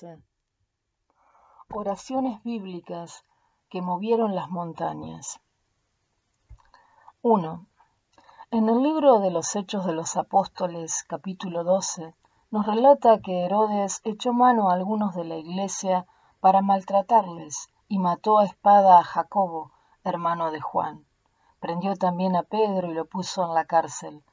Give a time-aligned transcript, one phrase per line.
[0.00, 0.30] Capítulo 15
[1.74, 3.26] Oraciones bíblicas
[3.68, 5.40] que movieron las montañas
[7.20, 7.66] 1.
[8.50, 12.14] En el libro de los Hechos de los Apóstoles, capítulo 12,
[12.50, 16.06] nos relata que Herodes echó mano a algunos de la iglesia
[16.40, 19.70] para maltratarles y mató a espada a Jacobo,
[20.02, 21.04] hermano de Juan.
[21.58, 24.24] Prendió también a Pedro y lo puso en la cárcel.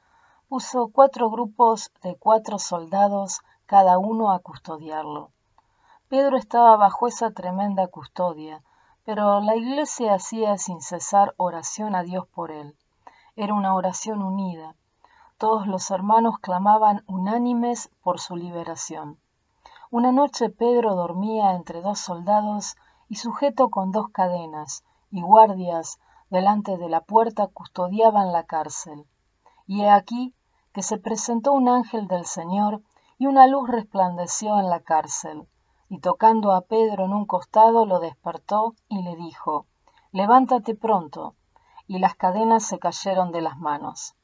[0.48, 5.30] Puso cuatro grupos de cuatro soldados cada uno a custodiarlo.
[6.08, 8.62] Pedro estaba bajo esa tremenda custodia,
[9.04, 12.76] pero la iglesia hacía sin cesar oración a Dios por él.
[13.36, 14.74] Era una oración unida.
[15.36, 19.18] Todos los hermanos clamaban unánimes por su liberación.
[19.90, 22.76] Una noche Pedro dormía entre dos soldados
[23.10, 25.98] y sujeto con dos cadenas, y guardias
[26.30, 29.04] delante de la puerta custodiaban la cárcel.
[29.66, 30.34] Y he aquí
[30.72, 32.80] que se presentó un ángel del Señor
[33.18, 35.46] y una luz resplandeció en la cárcel,
[35.88, 39.66] y tocando a Pedro en un costado lo despertó y le dijo,
[40.12, 41.34] Levántate pronto,
[41.86, 44.14] y las cadenas se cayeron de las manos.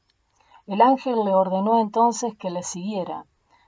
[0.67, 3.25] El ángel le ordenó entonces que le siguiera.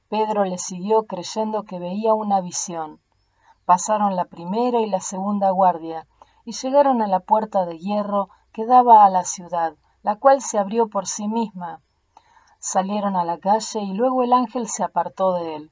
[0.09, 2.99] Pedro le siguió creyendo que veía una visión.
[3.65, 6.07] Pasaron la primera y la segunda guardia,
[6.45, 10.57] y llegaron a la puerta de hierro que daba a la ciudad, la cual se
[10.57, 11.81] abrió por sí misma,
[12.59, 15.71] salieron a la calle y luego el ángel se apartó de él.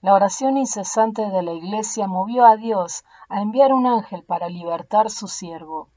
[0.00, 5.10] La oración incesante de la iglesia movió a Dios a enviar un ángel para libertar
[5.10, 5.88] su siervo.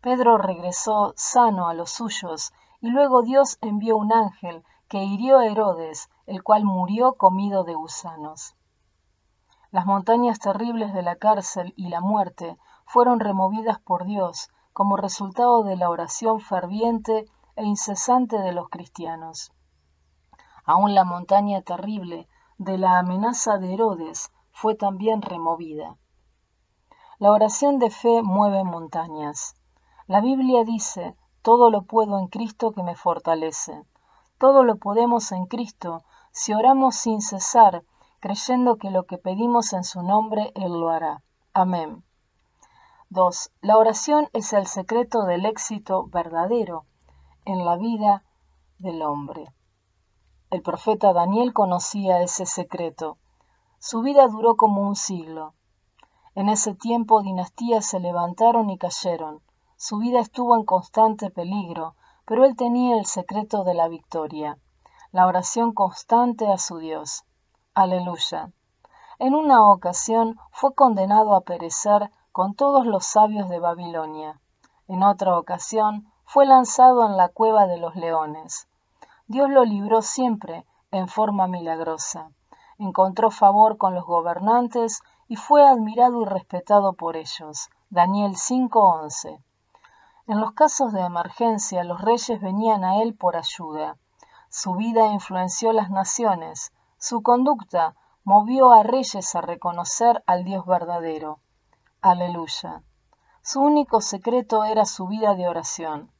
[0.00, 5.46] Pedro regresó sano a los suyos y luego Dios envió un ángel que hirió a
[5.46, 8.54] Herodes, el cual murió comido de gusanos.
[9.70, 12.56] Las montañas terribles de la cárcel y la muerte
[12.86, 19.52] fueron removidas por Dios como resultado de la oración ferviente e incesante de los cristianos.
[20.64, 22.26] Aún la montaña terrible
[22.58, 25.96] de la amenaza de Herodes fue también removida.
[27.18, 29.54] La oración de fe mueve montañas.
[30.06, 33.84] La Biblia dice, todo lo puedo en Cristo que me fortalece.
[34.38, 36.02] Todo lo podemos en Cristo
[36.32, 37.84] si oramos sin cesar,
[38.20, 41.22] creyendo que lo que pedimos en su nombre Él lo hará.
[41.54, 42.04] Amén.
[43.10, 43.52] 2.
[43.62, 46.84] La oración es el secreto del éxito verdadero
[47.44, 48.24] en la vida
[48.78, 49.46] del hombre.
[50.50, 53.18] El profeta Daniel conocía ese secreto.
[53.78, 55.52] Su vida duró como un siglo.
[56.34, 59.42] En ese tiempo dinastías se levantaron y cayeron.
[59.76, 64.58] Su vida estuvo en constante peligro, pero él tenía el secreto de la victoria,
[65.12, 67.24] la oración constante a su Dios.
[67.74, 68.50] Aleluya.
[69.18, 74.40] En una ocasión fue condenado a perecer con todos los sabios de Babilonia.
[74.86, 78.67] En otra ocasión fue lanzado en la cueva de los leones.
[79.30, 82.30] Dios lo libró siempre en forma milagrosa.
[82.78, 87.68] Encontró favor con los gobernantes y fue admirado y respetado por ellos.
[87.90, 89.38] Daniel 5:11.
[90.28, 93.98] En los casos de emergencia, los reyes venían a él por ayuda.
[94.48, 96.72] Su vida influenció las naciones.
[96.96, 101.40] Su conducta movió a reyes a reconocer al Dios verdadero.
[102.00, 102.82] Aleluya.
[103.42, 106.10] Su único secreto era su vida de oración.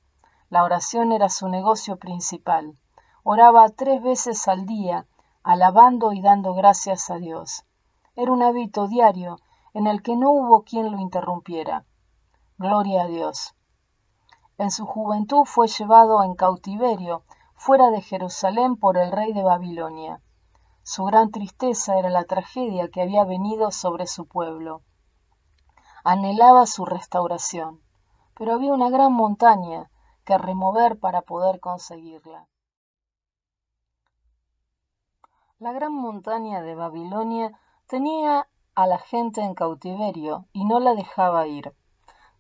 [0.51, 2.79] La oración era su negocio principal.
[3.31, 5.07] Oraba tres veces al día,
[5.43, 7.67] alabando y dando gracias a Dios.
[8.17, 9.37] Era un hábito diario
[9.75, 11.85] en el que no hubo quien lo interrumpiera.
[12.57, 13.55] Gloria a Dios.
[14.57, 17.23] En su juventud fue llevado en cautiverio
[17.55, 20.23] fuera de Jerusalén por el rey de Babilonia.
[20.83, 24.81] Su gran tristeza era la tragedia que había venido sobre su pueblo.
[26.03, 27.83] Anhelaba su restauración,
[28.35, 29.91] pero había una gran montaña
[30.25, 32.49] que remover para poder conseguirla.
[35.61, 37.51] La gran montaña de Babilonia
[37.89, 38.47] tenía
[38.77, 41.75] a la gente en cautiverio y no la dejaba ir.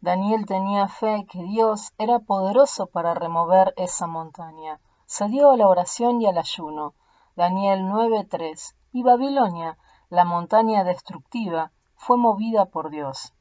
[0.00, 4.79] Daniel tenía fe que Dios era poderoso para remover esa montaña.
[5.06, 6.94] Se dio a la oración y al ayuno.
[7.35, 8.76] Daniel 9:3.
[8.93, 9.79] Y Babilonia,
[10.11, 13.35] la montaña destructiva, fue movida por Dios.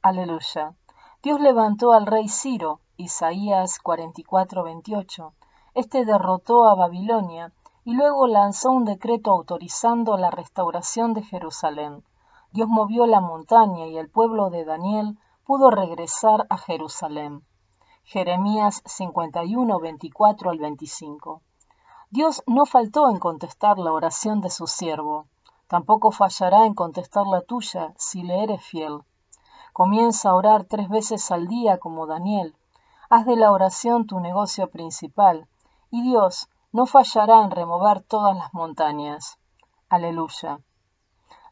[0.00, 0.76] Aleluya.
[1.24, 5.32] Dios levantó al rey Ciro, Isaías 44:28.
[5.74, 7.52] Este derrotó a Babilonia
[7.84, 12.02] y luego lanzó un decreto autorizando la restauración de Jerusalén.
[12.50, 17.42] Dios movió la montaña y el pueblo de Daniel pudo regresar a Jerusalén.
[18.04, 21.42] Jeremías 51, 24 al 25.
[22.10, 25.26] Dios no faltó en contestar la oración de su siervo,
[25.68, 29.00] tampoco fallará en contestar la tuya si le eres fiel.
[29.72, 32.54] Comienza a orar tres veces al día como Daniel,
[33.10, 35.46] Haz de la oración tu negocio principal,
[35.90, 39.38] y Dios no fallará en remover todas las montañas.
[39.88, 40.58] Aleluya.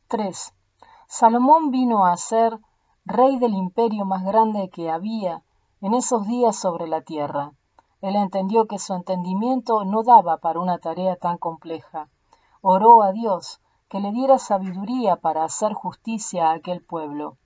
[0.08, 0.52] 3.
[1.06, 2.58] Salomón vino a ser
[3.04, 5.44] rey del imperio más grande que había
[5.80, 7.52] en esos días sobre la tierra.
[8.00, 12.08] Él entendió que su entendimiento no daba para una tarea tan compleja.
[12.60, 17.36] Oró a Dios que le diera sabiduría para hacer justicia a aquel pueblo.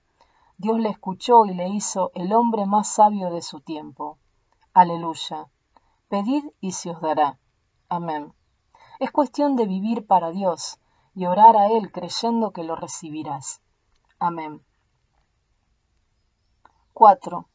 [0.57, 4.17] Dios le escuchó y le hizo el hombre más sabio de su tiempo.
[4.73, 5.45] Aleluya.
[6.09, 7.37] Pedid y se os dará.
[7.89, 8.33] Amén.
[8.99, 10.79] Es cuestión de vivir para Dios
[11.15, 13.61] y orar a Él creyendo que lo recibirás.
[14.19, 14.61] Amén.
[16.93, 17.47] 4.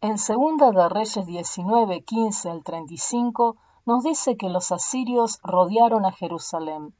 [0.00, 3.56] En Segunda de Reyes 19, 15 al 35
[3.86, 6.94] nos dice que los asirios rodearon a Jerusalén.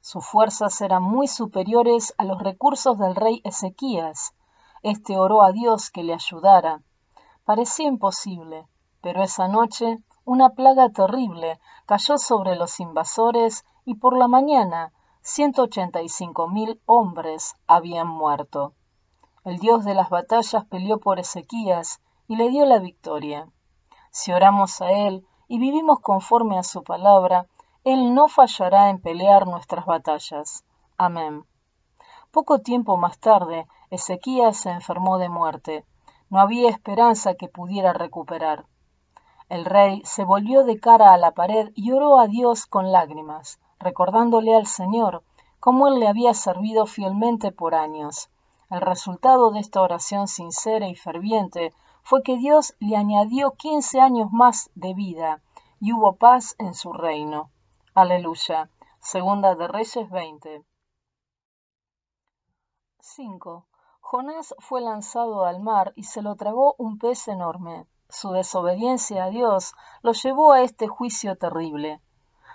[0.00, 4.34] Sus fuerzas eran muy superiores a los recursos del rey Ezequías.
[4.82, 6.82] Este oró a Dios que le ayudara.
[7.44, 8.66] Parecía imposible,
[9.02, 15.62] pero esa noche una plaga terrible cayó sobre los invasores y por la mañana ciento
[15.62, 18.74] ochenta y cinco mil hombres habían muerto.
[19.44, 23.48] El Dios de las batallas peleó por Ezequías y le dio la victoria.
[24.10, 27.46] Si oramos a Él y vivimos conforme a su palabra,
[27.84, 30.64] Él no fallará en pelear nuestras batallas.
[30.96, 31.44] Amén.
[32.30, 35.84] Poco tiempo más tarde, Ezequías se enfermó de muerte.
[36.28, 38.66] No había esperanza que pudiera recuperar.
[39.50, 43.58] El rey se volvió de cara a la pared y oró a Dios con lágrimas,
[43.80, 45.24] recordándole al Señor
[45.58, 48.30] cómo él le había servido fielmente por años.
[48.70, 51.74] El resultado de esta oración sincera y ferviente
[52.04, 55.42] fue que Dios le añadió quince años más de vida
[55.80, 57.50] y hubo paz en su reino.
[57.92, 58.70] Aleluya.
[59.00, 60.64] Segunda de Reyes 20.
[63.00, 63.66] 5.
[64.00, 67.88] Jonás fue lanzado al mar y se lo tragó un pez enorme.
[68.10, 69.72] Su desobediencia a Dios
[70.02, 72.00] lo llevó a este juicio terrible.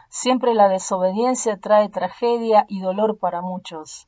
[0.09, 4.07] Siempre la desobediencia trae tragedia y dolor para muchos.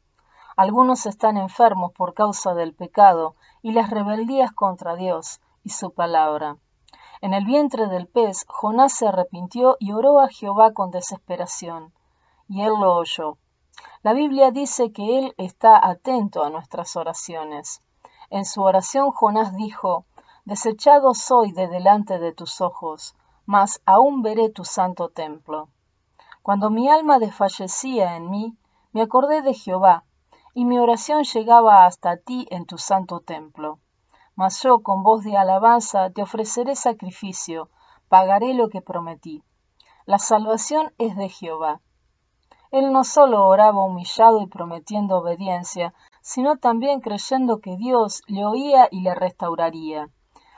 [0.58, 6.58] Algunos están enfermos por causa del pecado y las rebeldías contra Dios y su palabra.
[7.22, 11.94] En el vientre del pez, Jonás se arrepintió y oró a Jehová con desesperación,
[12.48, 13.38] y él lo oyó.
[14.04, 17.82] La Biblia dice que él está atento a nuestras oraciones.
[18.30, 20.06] En su oración Jonás dijo,
[20.48, 25.68] Desechado soy de delante de tus ojos, mas aún veré tu santo templo.
[26.42, 28.56] Cuando mi alma desfallecía en mí,
[28.94, 30.06] me acordé de Jehová,
[30.54, 33.80] y mi oración llegaba hasta ti en tu santo templo.
[34.38, 37.70] Mas yo con voz de alabanza te ofreceré sacrificio,
[38.08, 39.44] pagaré lo que prometí.
[40.06, 41.82] La salvación es de Jehová.
[42.72, 48.88] Él no solo oraba humillado y prometiendo obediencia, sino también creyendo que Dios le oía
[48.90, 50.10] y le restauraría.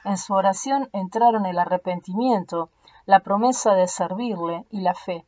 [0.05, 2.69] En su oración entraron el arrepentimiento,
[3.05, 5.25] la promesa de servirle y la fe,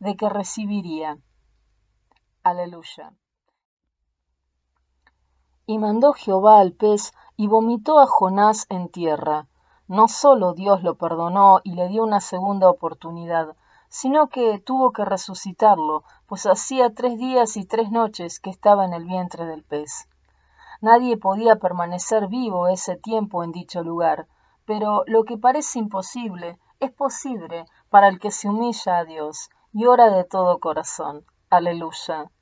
[0.00, 1.18] de que recibiría.
[2.42, 3.12] Aleluya.
[5.66, 9.46] Y mandó Jehová al pez y vomitó a Jonás en tierra.
[9.88, 13.56] No solo Dios lo perdonó y le dio una segunda oportunidad,
[13.88, 18.94] sino que tuvo que resucitarlo, pues hacía tres días y tres noches que estaba en
[18.94, 20.08] el vientre del pez.
[20.82, 24.26] Nadie podía permanecer vivo ese tiempo en dicho lugar,
[24.66, 29.86] pero lo que parece imposible es posible para el que se humilla a Dios y
[29.86, 31.24] ora de todo corazón.
[31.50, 32.32] Aleluya.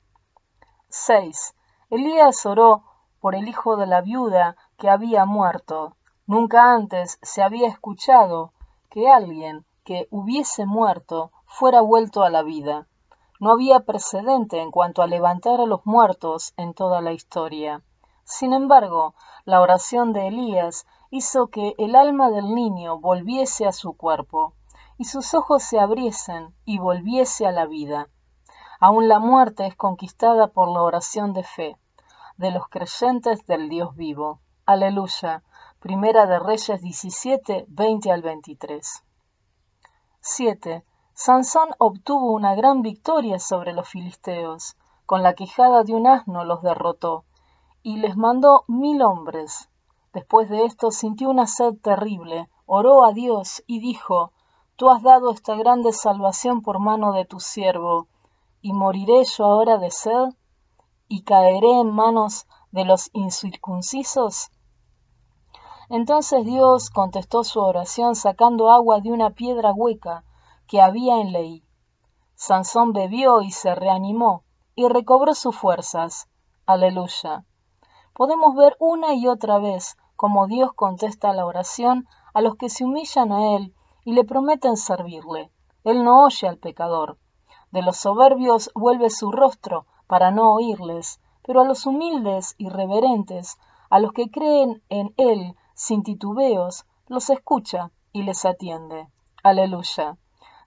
[0.89, 1.53] 6.
[1.91, 2.83] Elías oró
[3.19, 5.95] por el hijo de la viuda que había muerto.
[6.25, 8.53] Nunca antes se había escuchado
[8.89, 12.87] que alguien que hubiese muerto fuera vuelto a la vida.
[13.39, 17.83] No había precedente en cuanto a levantar a los muertos en toda la historia.
[18.23, 23.93] Sin embargo, la oración de Elías hizo que el alma del niño volviese a su
[23.93, 24.53] cuerpo,
[24.97, 28.07] y sus ojos se abriesen y volviese a la vida.
[28.79, 31.77] Aún la muerte es conquistada por la oración de fe
[32.41, 34.39] de los creyentes del Dios vivo.
[34.65, 35.43] Aleluya.
[35.79, 39.03] Primera de Reyes 17, 20 al 23.
[40.21, 40.83] 7.
[41.13, 44.75] Sansón obtuvo una gran victoria sobre los filisteos.
[45.05, 47.25] Con la quijada de un asno los derrotó
[47.83, 49.69] y les mandó mil hombres.
[50.13, 54.31] Después de esto sintió una sed terrible, oró a Dios y dijo,
[54.75, 58.07] Tú has dado esta grande salvación por mano de tu siervo,
[58.61, 60.29] ¿y moriré yo ahora de sed?
[61.07, 64.49] y caeré en manos de los incircuncisos?
[65.89, 70.23] Entonces Dios contestó su oración sacando agua de una piedra hueca
[70.67, 71.65] que había en Leí.
[72.35, 76.29] Sansón bebió y se reanimó y recobró sus fuerzas.
[76.65, 77.43] Aleluya.
[78.21, 82.85] Podemos ver una y otra vez cómo Dios contesta la oración a los que se
[82.85, 83.73] humillan a Él
[84.05, 85.49] y le prometen servirle.
[85.83, 87.17] Él no oye al pecador.
[87.71, 93.57] De los soberbios vuelve su rostro para no oírles, pero a los humildes y reverentes,
[93.89, 99.07] a los que creen en Él sin titubeos, los escucha y les atiende.
[99.41, 100.15] Aleluya.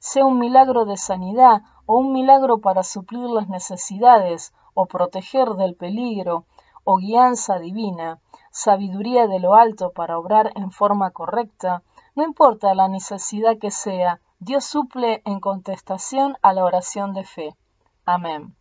[0.01, 5.77] Sea un milagro de sanidad o un milagro para suplir las necesidades o proteger del
[5.77, 6.47] peligro
[6.85, 11.83] o guianza divina, sabiduría de lo alto para obrar en forma correcta,
[12.15, 17.57] no importa la necesidad que sea, Dios suple en contestación a la oración de fe.
[18.05, 18.55] Amén.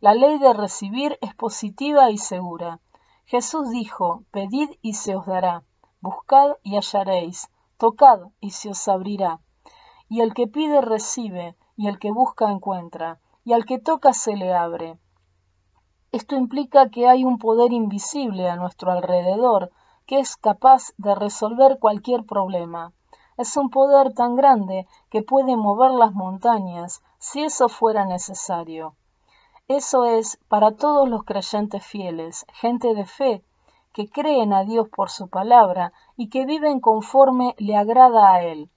[0.00, 2.80] La ley de recibir es positiva y segura.
[3.26, 5.62] Jesús dijo, Pedid y se os dará,
[6.00, 9.40] buscad y hallaréis, tocad y se os abrirá.
[10.08, 14.36] Y el que pide recibe, y el que busca encuentra, y al que toca se
[14.36, 14.98] le abre.
[16.10, 19.70] Esto implica que hay un poder invisible a nuestro alrededor
[20.06, 22.92] que es capaz de resolver cualquier problema.
[23.36, 28.96] Es un poder tan grande que puede mover las montañas si eso fuera necesario.
[29.68, 33.44] Eso es para todos los creyentes fieles, gente de fe,
[33.92, 38.70] que creen a Dios por su palabra y que viven conforme le agrada a Él.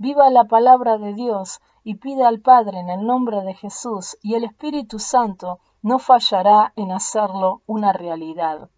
[0.00, 4.36] Viva la palabra de Dios y pida al Padre en el nombre de Jesús y
[4.36, 8.70] el Espíritu Santo no fallará en hacerlo una realidad.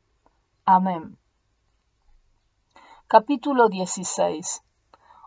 [0.65, 1.19] Amén.
[3.07, 4.63] Capítulo 16.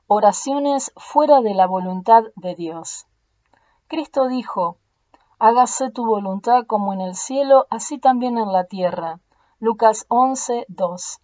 [0.07, 3.05] Oraciones fuera de la voluntad de Dios.
[3.87, 4.77] Cristo dijo,
[5.37, 9.19] Hágase tu voluntad como en el cielo, así también en la tierra.
[9.59, 11.19] Lucas 11, 2.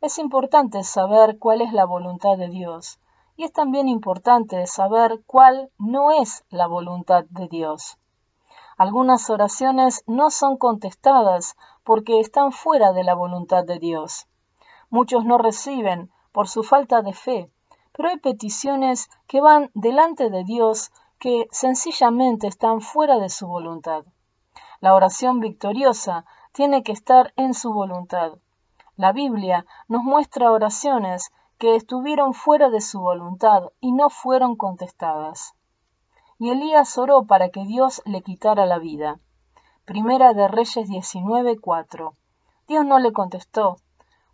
[0.00, 2.98] Es importante saber cuál es la voluntad de Dios,
[3.40, 7.96] y es también importante saber cuál no es la voluntad de Dios.
[8.76, 14.26] Algunas oraciones no son contestadas porque están fuera de la voluntad de Dios.
[14.90, 17.50] Muchos no reciben por su falta de fe,
[17.92, 24.04] pero hay peticiones que van delante de Dios que sencillamente están fuera de su voluntad.
[24.80, 28.32] La oración victoriosa tiene que estar en su voluntad.
[28.98, 35.54] La Biblia nos muestra oraciones que estuvieron fuera de su voluntad y no fueron contestadas
[36.40, 39.20] y Elías oró para que Dios le quitara la vida.
[39.84, 42.14] Primera de Reyes 19:4.
[42.66, 43.76] Dios no le contestó,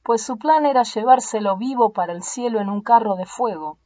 [0.05, 3.79] pues su plan era llevárselo vivo para el cielo en un carro de fuego.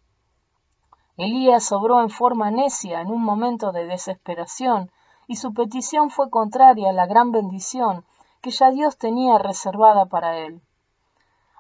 [1.17, 4.91] Elías obró en forma necia en un momento de desesperación,
[5.27, 8.05] y su petición fue contraria a la gran bendición
[8.43, 10.61] que ya Dios tenía reservada para él.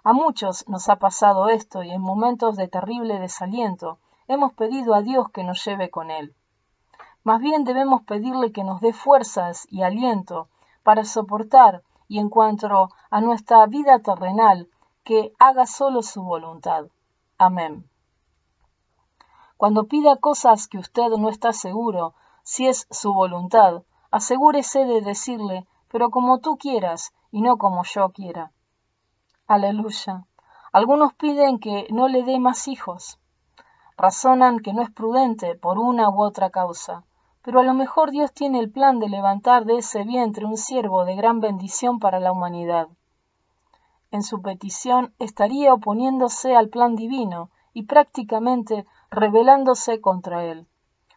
[0.02, 5.02] A muchos nos ha pasado esto y en momentos de terrible desaliento hemos pedido a
[5.02, 6.34] Dios que nos lleve con él.
[7.22, 10.48] Más bien debemos pedirle que nos dé fuerzas y aliento
[10.82, 14.68] para soportar y en cuanto a nuestra vida terrenal,
[15.04, 16.86] que haga solo su voluntad.
[17.38, 17.88] Amén.
[19.56, 25.66] Cuando pida cosas que usted no está seguro si es su voluntad, asegúrese de decirle,
[25.90, 28.52] pero como tú quieras y no como yo quiera.
[29.50, 30.26] Aleluya.
[30.72, 33.18] Algunos piden que no le dé más hijos.
[33.96, 37.02] Razonan que no es prudente por una u otra causa.
[37.42, 41.04] Pero a lo mejor Dios tiene el plan de levantar de ese vientre un siervo
[41.04, 42.86] de gran bendición para la humanidad.
[44.12, 50.68] En su petición estaría oponiéndose al plan divino y prácticamente rebelándose contra él.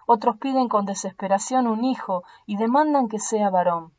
[0.08, 3.94] Otros piden con desesperación un hijo y demandan que sea varón.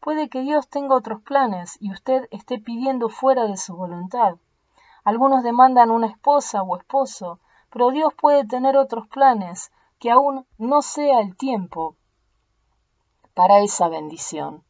[0.00, 4.36] Puede que Dios tenga otros planes y usted esté pidiendo fuera de su voluntad.
[5.04, 10.82] Algunos demandan una esposa o esposo, pero Dios puede tener otros planes que aún no
[10.82, 11.96] sea el tiempo
[13.34, 14.64] para esa bendición.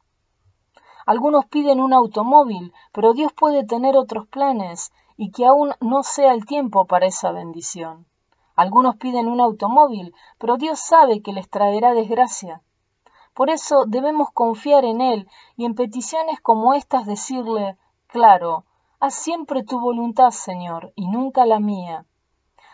[1.06, 6.34] Algunos piden un automóvil, pero Dios puede tener otros planes y que aún no sea
[6.34, 8.06] el tiempo para esa bendición.
[8.56, 12.60] Algunos piden un automóvil, pero Dios sabe que les traerá desgracia.
[13.36, 15.28] Por eso debemos confiar en Él
[15.58, 17.76] y en peticiones como estas decirle,
[18.06, 18.64] claro,
[18.98, 22.06] haz siempre tu voluntad, Señor, y nunca la mía.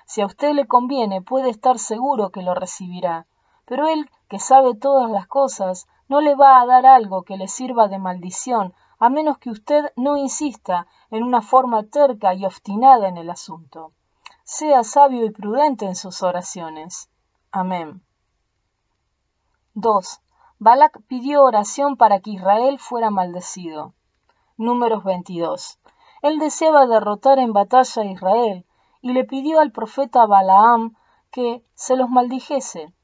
[0.07, 3.27] Si a usted le conviene, puede estar seguro que lo recibirá.
[3.65, 7.49] Pero él, que sabe todas las cosas, no le va a dar algo que le
[7.49, 13.09] sirva de maldición, a menos que usted no insista en una forma terca y obstinada
[13.09, 13.91] en el asunto.
[14.45, 17.11] Sea sabio y prudente en sus oraciones.
[17.51, 18.01] Amén.
[19.75, 20.21] 2.
[20.65, 23.95] Balak pidió oración para que Israel fuera maldecido.
[24.57, 25.81] Números 22.
[26.23, 28.65] Él deseaba derrotar en batalla a Israel,
[29.01, 30.95] y le pidió al profeta Balaam
[31.33, 32.95] que se los maldijese.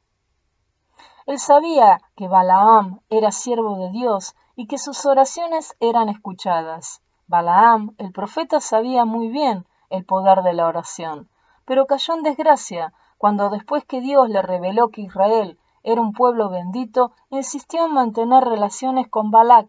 [1.26, 7.02] Él sabía que Balaam era siervo de Dios y que sus oraciones eran escuchadas.
[7.26, 11.28] Balaam, el profeta, sabía muy bien el poder de la oración,
[11.64, 16.48] pero cayó en desgracia cuando después que Dios le reveló que Israel era un pueblo
[16.48, 19.68] bendito, insistió en mantener relaciones con Balac,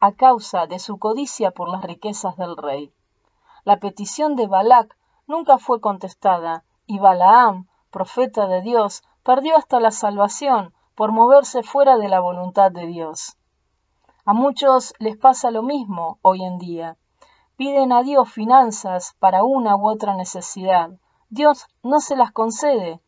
[0.00, 2.92] a causa de su codicia por las riquezas del rey.
[3.64, 9.90] La petición de Balac nunca fue contestada, y Balaam, profeta de Dios, perdió hasta la
[9.90, 13.36] salvación por moverse fuera de la voluntad de Dios.
[14.24, 16.96] A muchos les pasa lo mismo hoy en día.
[17.56, 20.90] Piden a Dios finanzas para una u otra necesidad.
[21.28, 23.00] Dios no se las concede,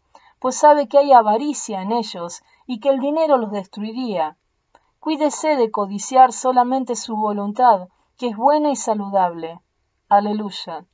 [0.42, 4.36] pues sabe que hay avaricia en ellos y que el dinero los destruiría.
[4.98, 7.86] Cuídese de codiciar solamente su voluntad,
[8.18, 9.60] que es buena y saludable.
[10.08, 10.84] Aleluya.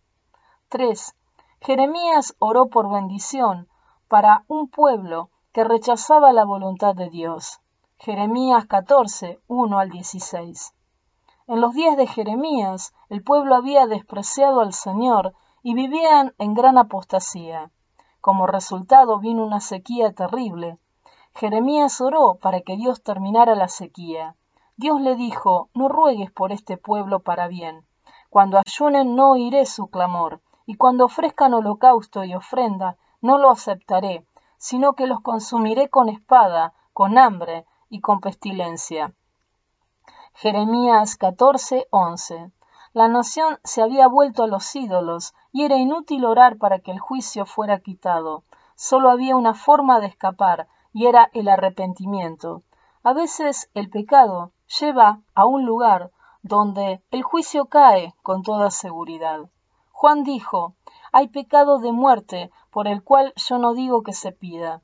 [0.68, 1.16] 3.
[1.62, 3.68] Jeremías oró por bendición
[4.06, 7.60] para un pueblo que rechazaba la voluntad de Dios.
[7.96, 10.74] Jeremías 14, 1 al 16.
[11.46, 16.76] En los días de Jeremías, el pueblo había despreciado al Señor y vivían en gran
[16.76, 17.70] apostasía.
[18.20, 20.78] Como resultado vino una sequía terrible,
[21.34, 24.34] Jeremías oró para que Dios terminara la sequía.
[24.76, 27.86] Dios le dijo, no ruegues por este pueblo para bien.
[28.30, 34.26] Cuando ayunen no oiré su clamor, y cuando ofrezcan holocausto y ofrenda, no lo aceptaré,
[34.58, 39.14] sino que los consumiré con espada, con hambre y con pestilencia.
[40.34, 42.52] Jeremías 14, 11.
[42.92, 46.98] La nación se había vuelto a los ídolos, y era inútil orar para que el
[46.98, 48.44] juicio fuera quitado.
[48.74, 52.62] Solo había una forma de escapar, y era el arrepentimiento.
[53.02, 56.10] A veces el pecado lleva a un lugar
[56.42, 59.48] donde el juicio cae con toda seguridad.
[59.92, 60.74] Juan dijo,
[61.12, 64.82] hay pecado de muerte por el cual yo no digo que se pida.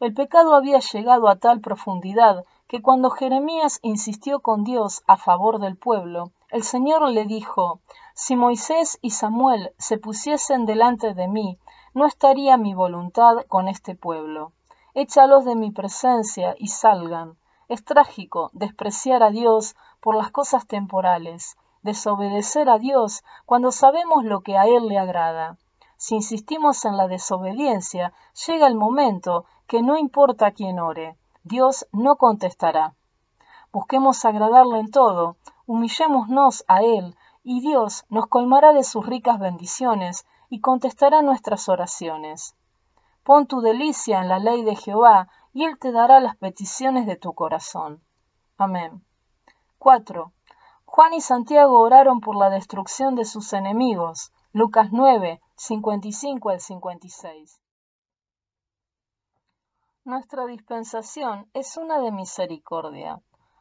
[0.00, 5.58] El pecado había llegado a tal profundidad que cuando Jeremías insistió con Dios a favor
[5.58, 7.80] del pueblo, el Señor le dijo,
[8.14, 11.58] Si Moisés y Samuel se pusiesen delante de mí,
[11.94, 14.52] no estaría mi voluntad con este pueblo.
[14.94, 17.36] Échalos de mi presencia y salgan.
[17.68, 24.40] Es trágico despreciar a Dios por las cosas temporales, desobedecer a Dios cuando sabemos lo
[24.40, 25.56] que a Él le agrada.
[25.96, 28.12] Si insistimos en la desobediencia,
[28.46, 32.94] llega el momento que no importa quién ore, Dios no contestará.
[33.72, 35.36] Busquemos agradarle en todo,
[35.70, 42.56] humillémonos a Él, y Dios nos colmará de sus ricas bendiciones y contestará nuestras oraciones.
[43.22, 47.14] Pon tu delicia en la ley de Jehová, y Él te dará las peticiones de
[47.14, 48.02] tu corazón.
[48.58, 49.04] Amén.
[49.78, 50.32] 4.
[50.86, 54.32] Juan y Santiago oraron por la destrucción de sus enemigos.
[54.52, 57.62] Lucas 9, 55 al 56.
[60.02, 63.20] Nuestra dispensación es una de misericordia.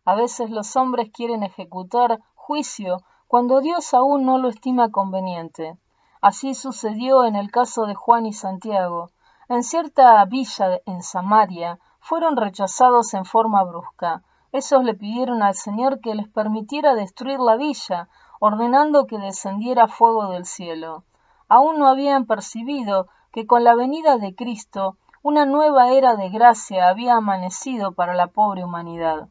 [0.09, 5.77] A veces los hombres quieren ejecutar juicio cuando Dios aún no lo estima conveniente.
[6.19, 9.11] Así sucedió en el caso de Juan y Santiago.
[9.49, 14.23] En cierta villa en Samaria fueron rechazados en forma brusca.
[14.51, 20.31] Esos le pidieron al Señor que les permitiera destruir la villa, ordenando que descendiera fuego
[20.31, 21.03] del cielo.
[21.49, 26.89] Aún no habían percibido que con la venida de Cristo una nueva era de gracia
[26.89, 29.29] había amanecido para la pobre humanidad.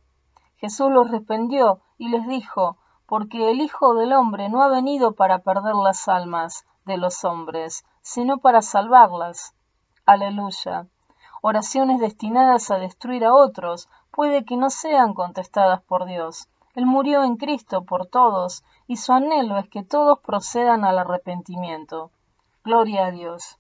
[0.58, 5.38] Jesús los respondió y les dijo, porque el Hijo del Hombre no ha venido para
[5.38, 9.54] perder las almas de los hombres, sino para salvarlas.
[10.04, 10.86] Aleluya.
[11.40, 16.48] Oraciones destinadas a destruir a otros puede que no sean contestadas por Dios.
[16.74, 22.10] Él murió en Cristo por todos y su anhelo es que todos procedan al arrepentimiento.
[22.64, 23.58] Gloria a Dios.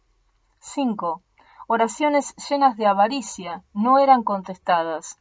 [0.58, 1.22] 5.
[1.68, 5.18] Oraciones llenas de avaricia no eran contestadas.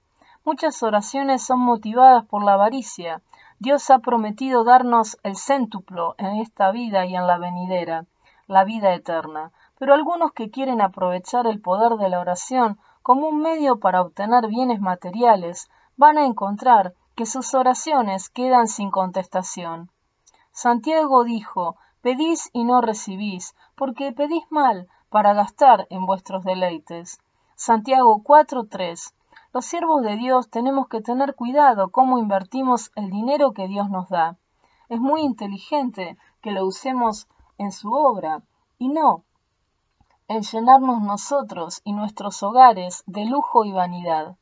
[0.48, 3.22] Muchas oraciones son motivadas por la avaricia.
[3.60, 8.06] Dios ha prometido darnos el céntuplo en esta vida y en la venidera,
[8.48, 13.42] la vida eterna pero algunos que quieren aprovechar el poder de la oración como un
[13.42, 19.90] medio para obtener bienes materiales van a encontrar que sus oraciones quedan sin contestación.
[20.52, 27.20] Santiago dijo, Pedís y no recibís, porque pedís mal para gastar en vuestros deleites.
[27.56, 29.14] Santiago 4.3.
[29.54, 34.10] Los siervos de Dios tenemos que tener cuidado cómo invertimos el dinero que Dios nos
[34.10, 34.38] da.
[34.90, 38.44] Es muy inteligente que lo usemos en su obra
[38.78, 39.24] y no
[40.28, 44.36] en llenarnos nosotros y nuestros hogares de lujo y vanidad.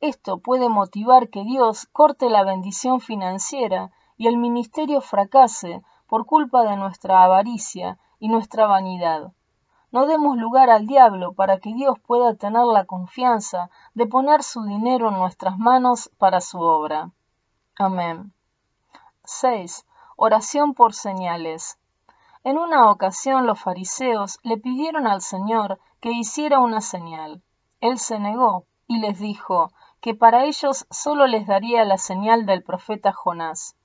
[0.00, 6.62] Esto puede motivar que Dios corte la bendición financiera y el ministerio fracase por culpa
[6.62, 9.32] de nuestra avaricia y nuestra vanidad.
[9.92, 14.62] No demos lugar al diablo para que Dios pueda tener la confianza de poner su
[14.64, 17.10] dinero en nuestras manos para su obra.
[17.76, 18.32] Amén.
[19.24, 19.86] 6.
[20.16, 21.78] Oración por señales.
[22.42, 27.42] En una ocasión los fariseos le pidieron al Señor que hiciera una señal.
[27.80, 32.62] Él se negó y les dijo que para ellos solo les daría la señal del
[32.62, 33.76] profeta Jonás.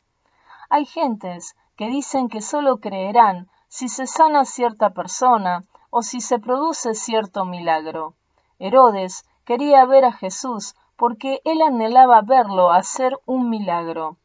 [0.70, 6.40] Hay gentes que dicen que solo creerán si se sana cierta persona o si se
[6.40, 8.16] produce cierto milagro.
[8.60, 14.18] Herodes quería ver a Jesús porque él anhelaba verlo hacer un milagro.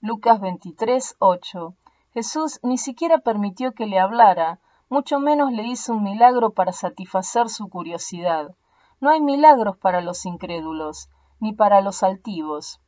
[0.00, 1.74] Lucas 23, 8.
[2.14, 7.48] Jesús ni siquiera permitió que le hablara, mucho menos le hizo un milagro para satisfacer
[7.48, 8.54] su curiosidad.
[9.00, 11.10] No hay milagros para los incrédulos,
[11.40, 12.80] ni para los altivos.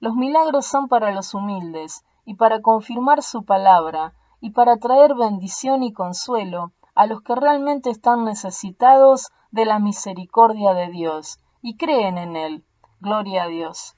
[0.00, 5.84] Los milagros son para los humildes, y para confirmar su palabra, y para traer bendición
[5.84, 12.18] y consuelo a los que realmente están necesitados de la misericordia de Dios, y creen
[12.18, 12.64] en Él.
[12.98, 13.94] Gloria a Dios.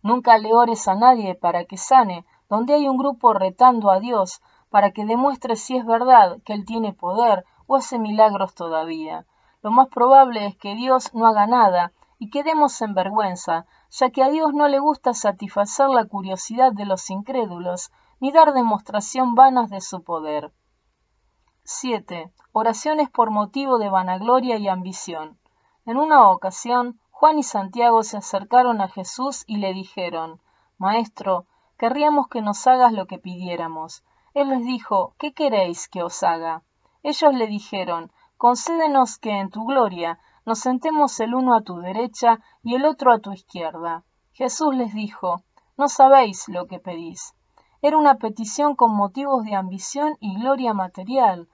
[0.00, 4.40] Nunca le ores a nadie para que sane, donde hay un grupo retando a Dios,
[4.70, 9.26] para que demuestre si es verdad que Él tiene poder o hace milagros todavía.
[9.60, 11.90] Lo más probable es que Dios no haga nada
[12.20, 16.86] y quedemos en vergüenza, ya que a Dios no le gusta satisfacer la curiosidad de
[16.86, 17.90] los incrédulos,
[18.20, 20.52] ni dar demostración vanas de su poder.
[21.66, 22.30] 7.
[22.52, 25.38] Oraciones por motivo de vanagloria y ambición.
[25.86, 30.42] En una ocasión, Juan y Santiago se acercaron a Jesús y le dijeron,
[30.76, 31.46] Maestro,
[31.78, 34.04] querríamos que nos hagas lo que pidiéramos.
[34.34, 36.64] Él les dijo, ¿qué queréis que os haga?
[37.02, 42.40] Ellos le dijeron, concédenos que en tu gloria nos sentemos el uno a tu derecha
[42.62, 44.04] y el otro a tu izquierda.
[44.32, 45.40] Jesús les dijo,
[45.78, 47.34] no sabéis lo que pedís.
[47.80, 51.48] Era una petición con motivos de ambición y gloria material.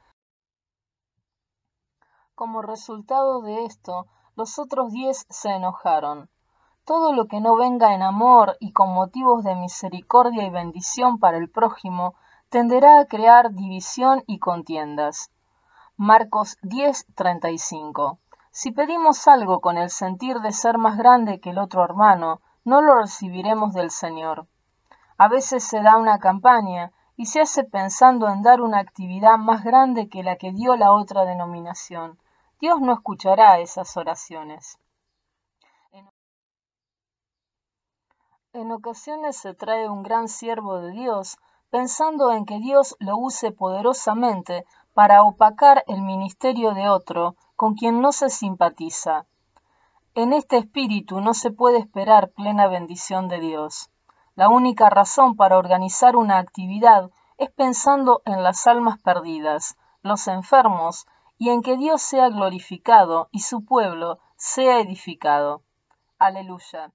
[2.40, 6.31] Como resultado de esto, los otros diez se enojaron.
[6.87, 11.37] Todo lo que no venga en amor y con motivos de misericordia y bendición para
[11.37, 12.14] el prójimo
[12.48, 15.31] tenderá a crear división y contiendas.
[15.98, 18.16] Marcos 10:35
[18.50, 22.81] Si pedimos algo con el sentir de ser más grande que el otro hermano, no
[22.81, 24.46] lo recibiremos del Señor.
[25.18, 29.62] A veces se da una campaña y se hace pensando en dar una actividad más
[29.62, 32.18] grande que la que dio la otra denominación.
[32.61, 34.79] Dios no escuchará esas oraciones.
[38.53, 41.38] En ocasiones se trae un gran siervo de Dios
[41.70, 48.01] pensando en que Dios lo use poderosamente para opacar el ministerio de otro con quien
[48.03, 49.25] no se simpatiza.
[50.14, 53.88] En este espíritu no se puede esperar plena bendición de Dios.
[54.35, 61.07] La única razón para organizar una actividad es pensando en las almas perdidas, los enfermos
[61.40, 65.64] y en que Dios sea glorificado y su pueblo sea edificado.
[66.18, 66.92] Aleluya.